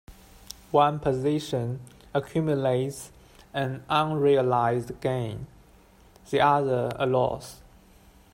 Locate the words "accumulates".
2.11-3.11